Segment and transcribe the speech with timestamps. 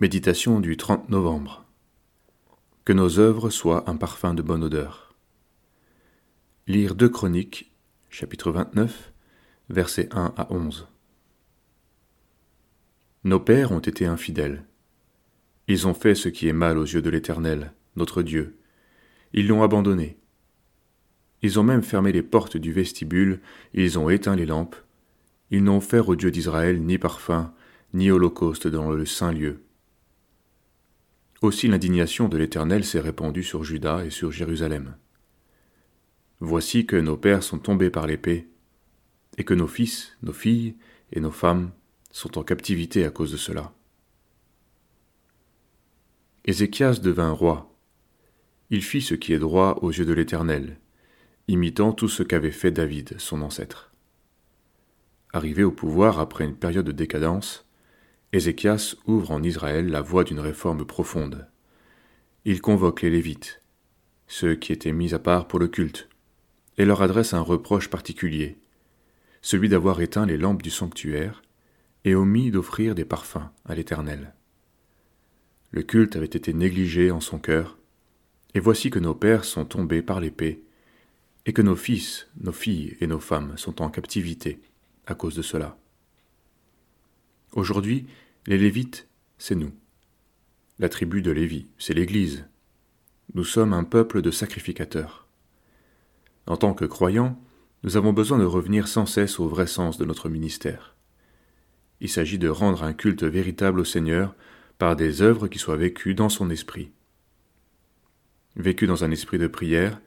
[0.00, 1.66] Méditation du 30 novembre.
[2.86, 5.14] Que nos œuvres soient un parfum de bonne odeur.
[6.66, 7.70] Lire 2 Chroniques,
[8.08, 9.12] chapitre 29,
[9.68, 10.88] versets 1 à 11.
[13.24, 14.64] Nos pères ont été infidèles.
[15.68, 18.56] Ils ont fait ce qui est mal aux yeux de l'Éternel, notre Dieu.
[19.34, 20.16] Ils l'ont abandonné.
[21.42, 23.42] Ils ont même fermé les portes du vestibule,
[23.74, 24.76] ils ont éteint les lampes.
[25.50, 27.52] Ils n'ont offert au Dieu d'Israël ni parfum,
[27.92, 29.60] ni holocauste dans le saint lieu.
[31.40, 34.96] Aussi l'indignation de l'Éternel s'est répandue sur Juda et sur Jérusalem.
[36.40, 38.48] Voici que nos pères sont tombés par l'épée,
[39.38, 40.76] et que nos fils, nos filles
[41.12, 41.70] et nos femmes
[42.10, 43.72] sont en captivité à cause de cela.
[46.44, 47.74] Ézéchias devint roi.
[48.70, 50.78] Il fit ce qui est droit aux yeux de l'Éternel,
[51.48, 53.92] imitant tout ce qu'avait fait David, son ancêtre.
[55.32, 57.69] Arrivé au pouvoir après une période de décadence,
[58.32, 61.48] Ézéchias ouvre en Israël la voie d'une réforme profonde.
[62.44, 63.60] Il convoque les Lévites,
[64.28, 66.08] ceux qui étaient mis à part pour le culte,
[66.78, 68.56] et leur adresse un reproche particulier,
[69.42, 71.42] celui d'avoir éteint les lampes du sanctuaire
[72.04, 74.32] et omis d'offrir des parfums à l'Éternel.
[75.72, 77.78] Le culte avait été négligé en son cœur,
[78.54, 80.62] et voici que nos pères sont tombés par l'épée,
[81.46, 84.60] et que nos fils, nos filles et nos femmes sont en captivité
[85.06, 85.79] à cause de cela.
[87.52, 88.06] Aujourd'hui,
[88.46, 89.72] les Lévites, c'est nous.
[90.78, 92.46] La tribu de Lévi, c'est l'Église.
[93.34, 95.26] Nous sommes un peuple de sacrificateurs.
[96.46, 97.42] En tant que croyants,
[97.82, 100.94] nous avons besoin de revenir sans cesse au vrai sens de notre ministère.
[102.00, 104.36] Il s'agit de rendre un culte véritable au Seigneur
[104.78, 106.92] par des œuvres qui soient vécues dans son esprit.
[108.54, 110.00] Vécues dans un esprit de prière,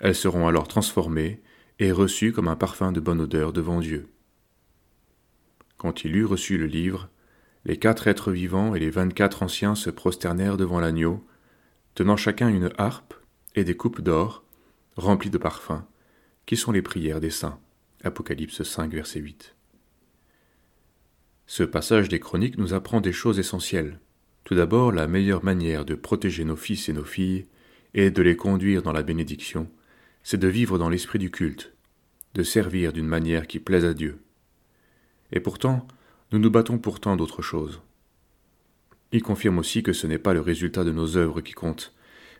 [0.00, 1.42] elles seront alors transformées
[1.78, 4.08] et reçues comme un parfum de bonne odeur devant Dieu.
[5.76, 7.08] Quand il eut reçu le livre,
[7.64, 11.26] les quatre êtres vivants et les vingt-quatre anciens se prosternèrent devant l'agneau,
[11.94, 13.14] tenant chacun une harpe
[13.54, 14.44] et des coupes d'or,
[14.96, 15.82] remplies de parfums,
[16.46, 17.58] qui sont les prières des saints.
[18.04, 19.56] Apocalypse 5, verset 8.
[21.46, 24.00] Ce passage des chroniques nous apprend des choses essentielles.
[24.44, 27.46] Tout d'abord, la meilleure manière de protéger nos fils et nos filles,
[27.94, 29.70] et de les conduire dans la bénédiction,
[30.22, 31.72] c'est de vivre dans l'esprit du culte,
[32.34, 34.18] de servir d'une manière qui plaise à Dieu.
[35.32, 35.86] Et pourtant,
[36.32, 37.82] nous nous battons pourtant d'autre chose.
[39.12, 41.94] Il confirme aussi que ce n'est pas le résultat de nos œuvres qui compte,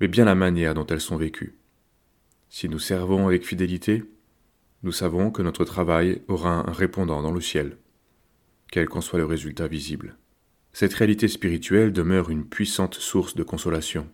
[0.00, 1.56] mais bien la manière dont elles sont vécues.
[2.48, 4.04] Si nous servons avec fidélité,
[4.82, 7.76] nous savons que notre travail aura un répondant dans le ciel,
[8.70, 10.16] quel qu'en soit le résultat visible.
[10.72, 14.08] Cette réalité spirituelle demeure une puissante source de consolation.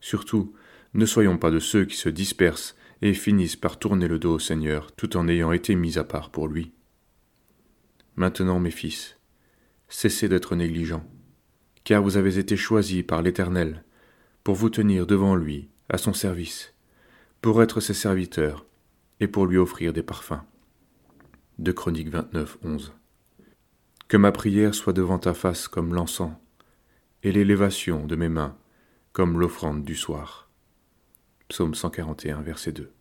[0.00, 0.54] Surtout,
[0.94, 4.38] ne soyons pas de ceux qui se dispersent et finissent par tourner le dos au
[4.38, 6.72] Seigneur tout en ayant été mis à part pour lui.
[8.16, 9.18] Maintenant, mes fils,
[9.88, 11.04] cessez d'être négligents,
[11.82, 13.84] car vous avez été choisis par l'Éternel
[14.44, 16.74] pour vous tenir devant lui, à son service,
[17.40, 18.66] pour être ses serviteurs
[19.20, 20.42] et pour lui offrir des parfums.
[21.58, 22.92] De Chroniques 29, 11.
[24.06, 26.32] Que ma prière soit devant ta face comme l'encens,
[27.24, 28.56] et l'élévation de mes mains
[29.12, 30.50] comme l'offrande du soir.
[31.48, 32.93] Psaume 141, verset 2.